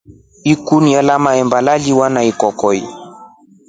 Ikunia 0.43 1.01
la 1.01 1.19
mahemba 1.19 1.61
laliwa 1.61 2.09
na 2.09 2.23
ikokoi. 2.23 2.83